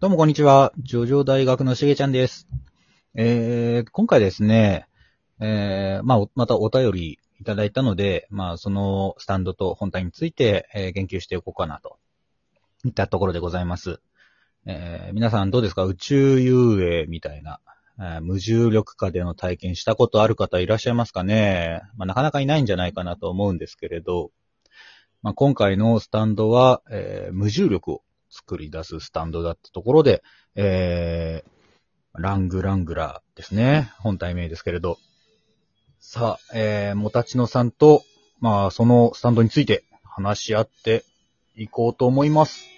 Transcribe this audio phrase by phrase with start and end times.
[0.00, 0.72] どうもこんにちは。
[0.78, 2.46] ジョジョ大学のしげちゃんです。
[3.16, 4.86] えー、今回ですね、
[5.40, 11.98] えー、まあ、またお便りいただいたので、まあ、そのスタンドと本体について、えー言及していこうかなと。
[12.84, 13.98] いったところでございます。
[14.66, 15.82] えー、皆さんどうですか？
[15.82, 17.58] 宇宙遊泳みたいな、
[17.98, 21.80] えー無重力下での体験したことある方いらっしゃいますかね？
[21.96, 24.30] まあ、なかなかいないんじゃないかなと思うんですけれど、
[25.22, 30.22] まあ、今回のスタンドは、えー無重力を作り出すスタンドだったところで、
[30.54, 33.92] えー、ラングラングラーですね。
[33.98, 34.98] 本体名ですけれど。
[36.00, 38.02] さあ、えー、もたちのさんと、
[38.40, 41.04] まあ、そのスタンドについて話し合って
[41.56, 42.77] いこうと思います。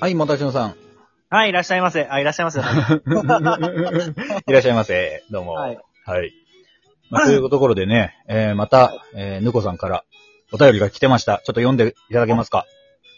[0.00, 0.74] はい、もたちのさん。
[1.28, 2.06] はい、いらっしゃいませ。
[2.10, 2.60] あ、いらっしゃいませ。
[2.64, 2.64] い
[4.50, 5.22] らっしゃいませ。
[5.30, 5.52] どうも。
[5.52, 5.78] はい。
[6.06, 6.32] はい。
[7.10, 10.04] まあ、というところでね、えー、また、えー、ぬこさんから
[10.52, 11.42] お便りが来てました。
[11.44, 12.64] ちょっと読んでいただけますか？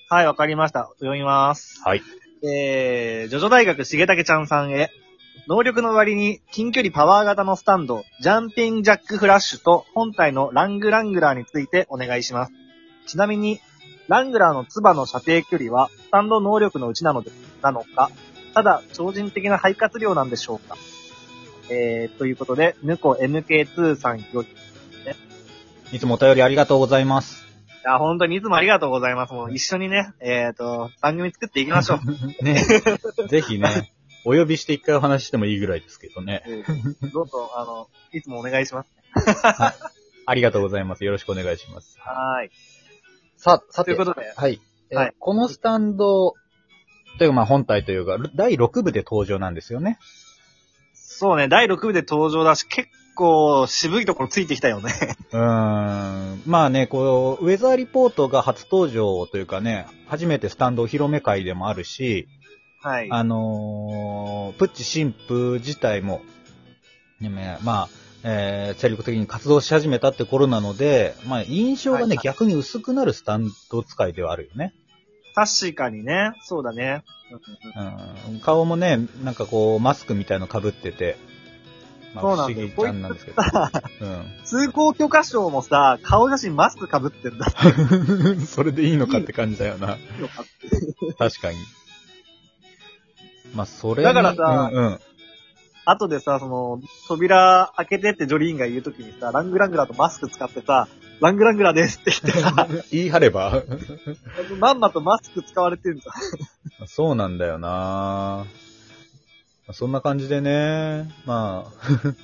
[0.09, 0.91] はい、わかりました。
[0.99, 1.81] 読みます。
[1.85, 2.03] はい。
[2.43, 4.91] えー、ジョジョ大学しげたけちゃんさんへ、
[5.47, 12.53] 能力の割に近距離パワー型のスタンド、ジャンピングジャックフラッシュと本体のラングラングラーについてお願いします。
[13.07, 13.61] ちなみに、
[14.13, 17.31] ラングラーの唾の射程距離は、スタンド能力のうちなので、
[17.63, 18.11] なのか、
[18.53, 20.77] ただ、超人的な肺活量なんでしょうか。
[21.71, 24.49] えー、ということで、ぬこ MK2 さんより、
[25.93, 27.47] いつもお便りありがとうございます。
[27.85, 29.33] いや、本当にいつもありがとうございます。
[29.33, 32.01] もう一緒にね、えっ、と、番組作っていきましょう。
[32.45, 32.63] ね。
[33.29, 33.95] ぜひね、
[34.27, 36.43] お呼びして一回お話ししてもいいぐらいですけどね。
[36.47, 38.91] えーどうぞ、あの、いつもお願いします。
[40.27, 41.05] ありがとうございます。
[41.05, 41.99] よろしくお願いします。
[41.99, 42.51] はーい。
[43.43, 44.61] さ、さて、ということで、はい。
[44.91, 46.35] えーはいこのスタンド、
[47.19, 49.99] というかまあ本体というか、第6部で登場なんですよね。
[50.95, 54.93] そうね、第6部で登場だし、結構渋いところついてきたよね。
[55.33, 56.43] うーん。
[56.47, 62.29] まあね、こう、ウェザーリポートが初登場というかね、初めてスタンドお披露目会でもあるし、
[62.81, 63.09] はい。
[63.11, 66.23] あのープッチ神父自体も、
[67.21, 67.89] ね、まあ、
[68.25, 74.75] えー、精力的に活動し始めたって頃なので、まあ、印象がね、はい逆に薄くなるスタンド使いではあるよね。
[75.35, 77.05] 確かにね、そうだね。
[78.29, 78.41] うん。
[78.41, 81.17] 顔もね、なんかこう、マスクみたいの被ってて、
[82.15, 83.43] まあ、不そうなんだよ思議ちゃんなんですけど。
[84.45, 87.47] 通行許可証もさ、顔写真マスク被ってんだ。
[87.65, 88.41] うん。
[88.43, 89.97] それでいいのかって感じだよな。
[91.19, 91.57] 確かに。
[93.55, 95.01] まあ、それにだからさうんうん。
[95.85, 100.89] 後でさ、その、扉開けてってジョリーンが言うときにさ、ラングラングラーとマスク使ってさ、
[101.21, 103.63] ラングラングラーですって言ってさ、 言い張れば。
[104.59, 106.13] まんまとマスク使われてるんだ。
[106.87, 108.47] そうなんだよな
[109.73, 112.15] そんな感じでね、まあ、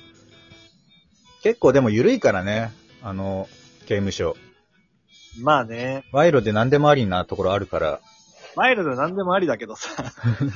[1.43, 2.71] 結構でも緩いからね、
[3.01, 3.47] あの、
[3.81, 4.35] 刑務所。
[5.41, 7.99] まあね、賄賂で何でもありなところあるから。
[8.55, 9.89] マイルドなんでもありだけどさ、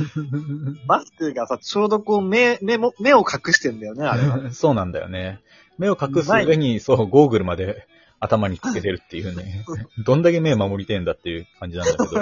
[0.87, 4.51] マスクがさ、ちょうどこう目、目も、目を隠してんだよね、あれは。
[4.53, 5.39] そうなんだよね。
[5.77, 7.87] 目を隠す上に、そう、ゴーグルまで
[8.19, 9.65] 頭につけてるっていうね。
[10.05, 12.19] どんだけ目守りてんだっていう感じなんだけど。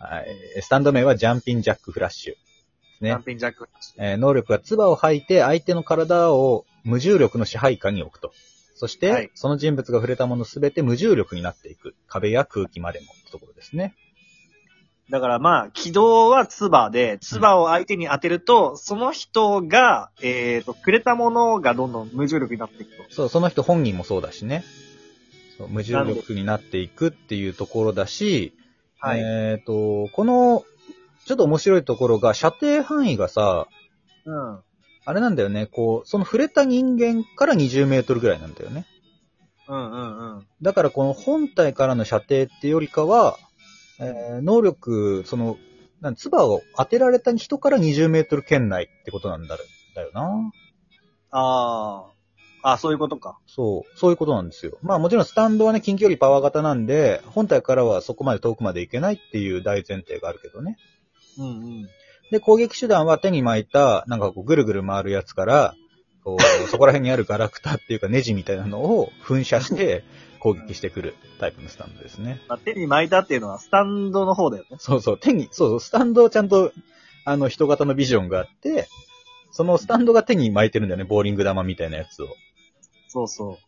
[0.00, 0.62] はい。
[0.62, 2.34] スタンド名はジャンピンジャックフラッシュ。
[3.00, 3.22] ねジャン。
[3.24, 3.68] ピングジャック。
[3.98, 8.32] えー能力は唾を吐いて相手の体を無重力の支配下に置くと。
[8.78, 11.96] そして、はいその人物が触れたものすべて無重力になっていく。
[12.06, 13.96] 壁や空気までもってところですね。
[15.10, 23.04] だからまあ、軌道は唾で、唾を相手に当てると、その人が、えっ、と、くれたものがどんどん無重力になっていくと。
[23.10, 24.64] そう、その人本人もそうだしね。
[25.56, 28.54] そう無重力になっていくっていうところだし、
[29.00, 29.20] はい。
[29.20, 30.64] えっ、と、この、
[31.24, 33.66] ちょっと面白いところが、射程範囲がさ、
[34.26, 34.60] うん。
[35.08, 38.84] あれなんだよね、こう、その触れた人間から20メートルぐらいなんだよね。
[39.66, 40.46] うんうんうん。
[40.60, 43.38] だからこの本体からの射程ってよりかは、
[44.00, 45.56] えー能力、その、
[46.02, 49.56] なん唾を当てられた人から20メートル圏内ってことなんだ
[49.94, 50.52] だよな。
[51.30, 52.12] あ
[52.62, 52.72] あ。
[52.72, 53.38] あそういうことか。
[53.46, 54.76] そう、そういうことなんですよ。
[54.82, 60.76] まあもちろんスタンドはね、近距離パワー型なんで、本体からはそこまで遠くまで行けないっていう大前提があるけどね。
[61.38, 61.50] うんう
[61.84, 61.88] ん。
[62.30, 65.74] で、攻撃手段は手に巻いた、なんかこうぐるぐる回るやつから、
[66.24, 70.04] こう、 そこら辺にあるガラクタっていうかネジみたいなのを噴射して
[70.40, 72.40] 攻撃してくるタイプのスタンドですね。
[72.48, 74.76] まあ、手に巻いたっていうのはスタンドの方だよね。
[74.78, 76.72] そうそう、手に、そうそう、スタンドをちゃんと、
[77.24, 78.88] あの、人型のビジョンがあって、
[79.50, 82.28] そのスタンドが手に巻いてるんだよね、ボーリング玉みたいなやつを。
[83.08, 83.58] そうそ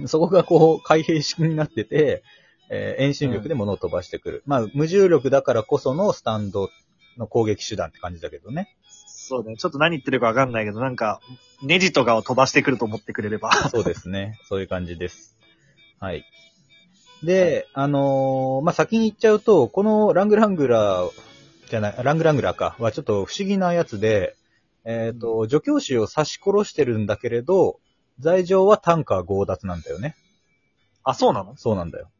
[0.00, 0.08] う。
[0.08, 2.22] そこがこう、開閉式になってて、
[2.70, 4.42] えー遠心力で物を飛ばしてくる。
[4.46, 6.70] まあ、無重力だからこそのスタンド
[7.18, 8.76] の攻撃手段って感じだけどね。
[8.88, 9.56] そうね。
[9.56, 11.20] ちょっと何言ってるかわかんないけど、なんか、
[11.62, 13.52] ネジとかを飛ばしてくると思ってくれれば。
[13.70, 14.38] そうですね。
[14.48, 15.36] そういう感じです。
[16.00, 16.24] はい。
[17.22, 21.10] で、あのーまあ、先に言っちゃうと、このラングラングラー、
[21.70, 24.36] じゃない、ラングラングラーか、はちょっと不思議なやつで、
[24.84, 27.78] えっ、と、助教師を刺し殺してるんだけれど、
[28.18, 30.16] 罪状はタンカー強奪なんだよね。
[31.04, 31.56] あ、そうなの？
[31.56, 32.10] そうなんだよ。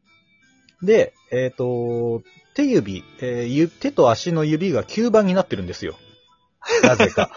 [0.81, 2.23] で、えっ、と、
[2.53, 5.95] 手指、えーゆ手と足の指が吸盤になってるんですよ。
[6.83, 7.29] なぜか。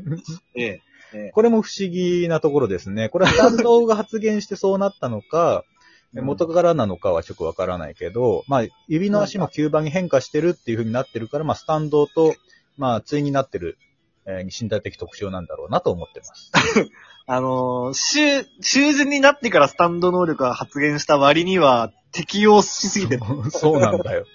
[0.56, 0.82] ええ。
[1.12, 1.30] ええ。
[1.32, 3.08] これも不思議なところですね。
[3.08, 5.64] これはスタンドが発言してそうなったのか、
[6.14, 12.34] うん元からなのかはちょっとわからないけど、まあ、指の足も吸盤に変化してるっていう風になってるから、まあ、スタンドと、
[12.76, 13.78] まあ、対になってる、
[14.26, 16.50] えー身体的特徴なんだろうなと思ってます。
[17.28, 23.22] あのー、囚、囚人になってからスタンド能力が発現した割には適用しすぎてる。
[23.50, 24.26] そうなんだよ。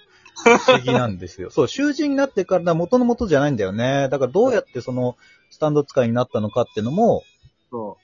[0.44, 1.50] 不思議なんですよ。
[1.50, 4.08] そう、囚人になってから元の元じゃないんだよね。
[4.10, 5.16] だからどうやってその、
[5.50, 7.22] スタンド使いになったのかっていうのも、
[7.70, 7.98] そ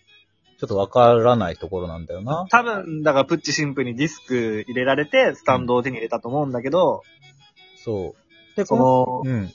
[0.59, 2.47] ちょっとわからないところなんだよなう。。
[2.49, 7.03] 多分、だからプッチ神父にディスク入れられて、スタンドを手に入れたと思うんだけど、
[7.77, 8.57] そう。
[8.57, 9.53] で、そこの、の、うん。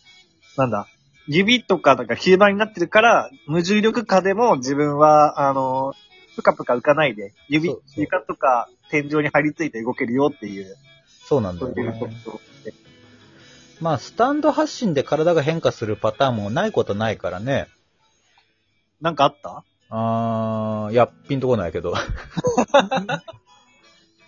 [0.57, 0.87] なんだ、
[1.27, 5.93] 指とか、だから吸盤になってるから、無重力下でも自分は、あの、
[6.35, 10.75] ぷかぷか浮かないで、指床とか天井に張り付いて動けるよっていう、
[11.27, 11.73] そうなんだね。
[13.81, 17.67] まあ、スタンド発信で体が変化するパターンもないことないからね。
[19.01, 19.63] なんかあった？
[19.89, 21.93] あー、いや、ピンとこないけど。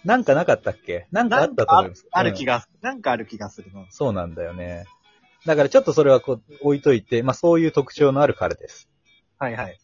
[0.04, 1.08] なんかなかったっけ？
[1.12, 2.04] なんかあったと思います。
[2.04, 2.10] が。
[2.12, 3.86] ある気が、なんかある気がするな。
[3.90, 4.86] そうなんだよね。
[5.46, 8.90] だからちょっとそれはこう置いといて、まあそういう特徴のある彼です。
[9.38, 9.80] はいはい。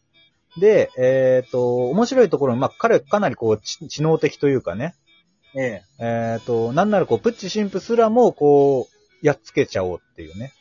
[0.58, 4.96] で、えっ、と、面白いところ、まあ彼かなりこう知知能的というかね、
[5.56, 6.36] ええ。
[6.36, 10.54] えっ、と、なんならこう、プッチ神父すらもこう、やっつけちゃおうっていうね、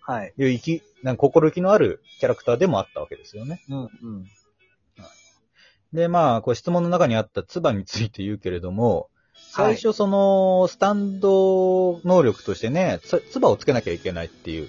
[0.00, 0.32] はい。
[0.38, 3.62] いう生き、なんか心意気のあるキャラクターでもあったわけですよね。
[3.68, 4.26] うん、うん。
[5.92, 9.08] で、まあ、こう質問の中にあったツバについて言うけれども、
[9.50, 14.68] 最初その、スタンド能力としてね、つツバをつけなきゃいけないっていう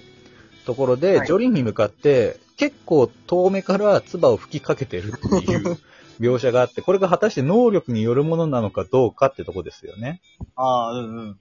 [0.64, 5.78] ところで、はいジョリンに向かって、結構遠目からツバを吹きかけてるっていう
[6.20, 10.20] 描写があって、これが果たして能力によるものなのかどうかってとこですよね。
[10.54, 11.40] ああ、うんうん。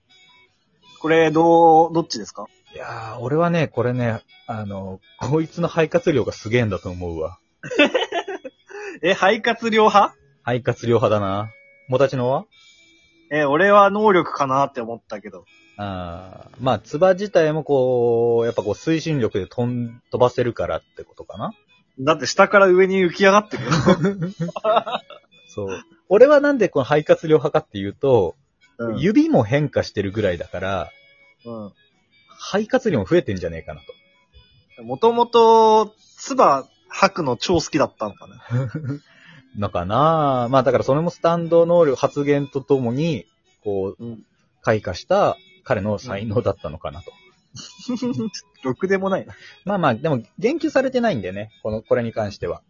[1.02, 2.46] これ、どう、どっちですか？
[2.74, 7.40] いやー、俺はね、これね、あの、こいつの肺活量がすげえんだと思うわ。
[9.02, 10.16] え、肺活量派？
[10.44, 11.50] 肺活量派だな。
[11.88, 12.46] もたちのは？
[13.32, 15.46] え、俺は能力かなって思ったけど。
[15.78, 21.54] あーまあ、ツバ自体もこう、やっぱこう推進力で飛ん飛ばせるからってことかな
[22.00, 23.72] だって下から上に浮き上がってるよ。
[25.50, 25.84] そう。
[26.08, 28.36] 俺はなんでこの肺活量派かっていうと、
[28.78, 29.00] うん。
[29.00, 30.92] 指も変化してるぐらいだから、
[31.46, 31.72] うん。
[32.38, 33.82] 肺活量も増えてんじゃねえかな
[34.78, 34.84] と。
[34.84, 38.42] もともと、唾吐くの超好きだったのかな。
[39.58, 40.48] のかな？
[40.50, 43.26] まあだからそれもスタンド能力発言とともに、
[43.64, 44.26] こう、うん。
[44.62, 47.12] 開花した彼の才能だったのかなと。
[48.64, 49.36] ろくでもないな。
[49.66, 52.62] まあまあ、でも言及されてないんでね、この、これに関しては。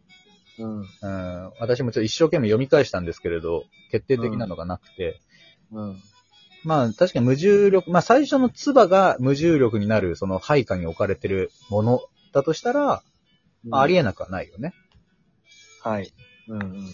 [0.59, 0.79] うん。
[0.81, 5.19] うん、私もちょっと一生懸命読み返したんですけれど、決定的なのがなくて、
[5.71, 6.01] うん。
[6.63, 12.01] まあ確かに無重力、まあ最初の唾が無重力になる、その配下に置かれてるもの
[12.33, 13.01] だとしたら、
[13.63, 14.73] まあありえなくはないよね。
[15.81, 16.11] はい。
[16.47, 16.69] うんうん。
[16.71, 16.93] うん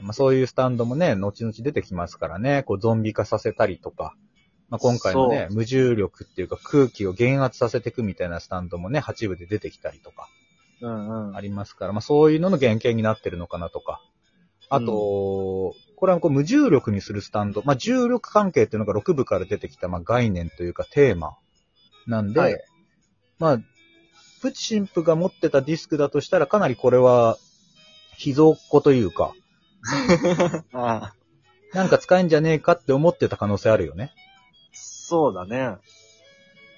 [0.00, 4.14] まあそういうスタンドもね、後々出てきますからね、こうゾンビ化させたりとか、
[4.72, 10.30] まあ今回のね、無重力っていうか空気を減圧させていくみたいなスタンドもね、8部で出てきたりとか
[10.80, 11.36] うんうん。
[11.36, 14.00] ありますから、まあそういうのの原型になってるのかなとか。
[14.70, 21.36] あと、これはこう無重力にするスタンド、まあ重力関係っていうのが6部から出てきたまあ概念というかテーマ
[22.06, 22.64] なんで、はい
[23.38, 23.58] まあ、
[24.40, 27.36] プチ神父が持ってたディスクだとしたらかなりこれは
[28.16, 29.34] 秘蔵っ子というか、
[30.72, 31.14] ああ。
[31.74, 34.12] なんか使えんじゃねえかって思ってた可能性あるよね。
[35.12, 35.76] そうだね。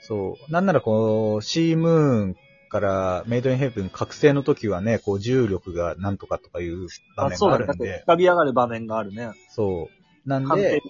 [0.01, 0.53] そう。
[0.53, 2.37] なんならこう、シームーン
[2.69, 9.31] からメイドインヘブン覚醒の時はね、こう重力がなんとかとかいう場あ、面があるんで浮、かび上がる場面があるね。
[9.51, 9.89] そ
[10.27, 10.29] う。
[10.29, 10.83] なんで、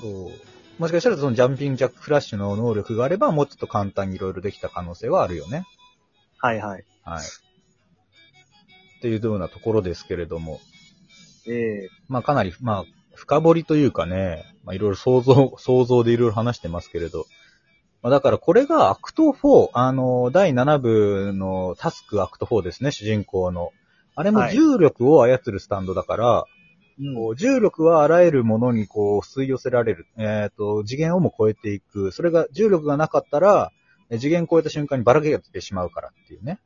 [0.00, 0.30] そう。
[0.78, 5.66] もしかしたらそのジャンピングジャックフラッシュの能力があれば、もうちょっと簡単にいろいろできた可能性はあるよね。
[6.38, 6.84] はいはい。
[7.04, 7.24] はい。
[8.98, 10.60] っていうようなところですけれども、
[11.46, 12.84] ええまあかなり、まあ、
[13.16, 17.26] 深掘りというかね、まあいろいろ想像、想像でいろいろ話してますけれど、
[18.02, 23.72] まあだからこれがアクト4、あの、第7部のタスクアクト4ですね、主人公の。
[24.14, 26.44] あれもはい重力を操るスタンドだから、
[26.98, 30.06] うんこう重力はあらゆるものにこう吸い寄せられる。
[30.16, 32.10] えっ、と、次元をも超えていく。
[32.10, 33.70] それが、重力がなかったら、
[34.08, 36.58] え次元超えた瞬間にばらけが出てしまうからっていうね。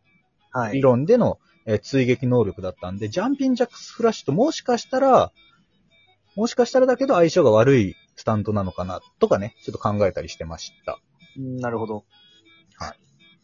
[0.55, 0.81] 理はい。
[0.81, 5.33] 論での、えー追撃能力だったんで、ジャンピンジャックスフラッシュともしかしたら、
[6.41, 10.99] もしかしたらだけど相性が悪いスタントなのかな、とかね、ちょっと考えたりしてました。
[11.37, 12.07] うんなるほど。
[12.79, 12.99] はい。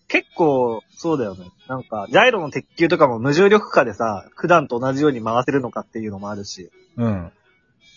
[0.09, 1.50] 結構、そうだよね。
[1.69, 7.33] なんか、ジャイロの鉄球とかも無重力化でさ、普段と同じように回せるのかっていうのもあるし、うん。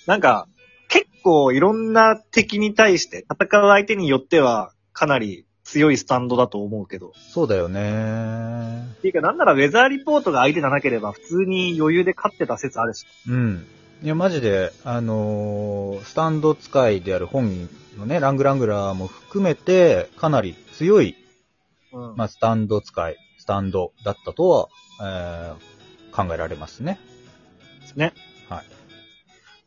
[0.05, 0.49] なんか、
[0.89, 7.13] 結構いろんな敵に対して、戦う相手によっては、かなり強いスタンドだと思うけど。
[7.15, 8.95] そうだよね。
[8.97, 13.05] っていうか、なんならウェザーリポートが相手じゃなければ、普通に余裕で勝ってた説あるし。
[13.29, 13.65] うん。
[14.01, 21.15] いや、マジで、あのースタンド使いである本人のね、ラングラングラーも含めて、かなり強い、
[21.91, 22.15] うん。
[22.15, 24.69] まあ、スタンド使い、スタンドだったとは、
[25.01, 25.79] えー
[26.11, 26.99] 考えられますね。
[27.95, 28.13] ね。
[28.49, 28.65] はい。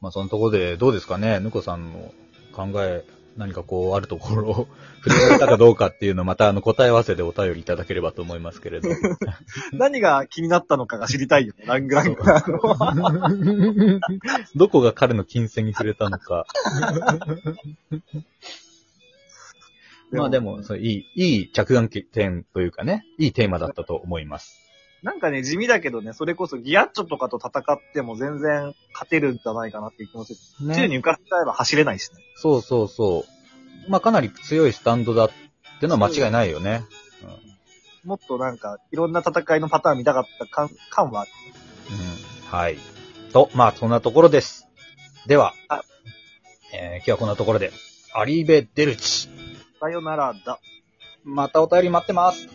[0.00, 2.12] まあ、そのところで、どうですかね、ぬこさんの
[2.52, 3.04] 考え、
[3.36, 4.68] 何かこう、あるところを
[5.04, 8.88] 触れられたかどうかっていうのを、また、あの、答え合わせでお便りいただければと思いますけれど。
[9.72, 12.22] 何が気になったのかが知りたいよね、ラングラング。
[14.54, 16.46] どこが彼の金銭に触れたのか。
[20.12, 24.61] まあでも、そういい、いい着眼点というかね、いいテーマだったと思います。
[25.02, 30.36] なんかね、地味だけどね、それこそギアッチョとかと戦っても全然勝てるんじゃないかなっていう気持ち。
[30.74, 32.18] 宙に浮かせちゃえば走れないしね。
[32.36, 33.90] そうそうそう。
[33.90, 35.30] まあかなり強いスタンドだっ
[35.80, 36.84] てのは間違いないよね。
[38.04, 41.30] もっとなんか、いろんな戦いのパターン見たかった感感はある。
[41.90, 42.50] うん。
[42.50, 42.78] はい。
[43.32, 44.66] と、まあそんなところです。
[45.26, 45.82] ではあ、
[46.74, 47.72] えー今日はこんなところで、
[48.14, 49.28] アリーベ・デルチ。
[49.80, 50.58] さよならだ。
[51.24, 52.48] またお便り待ってます。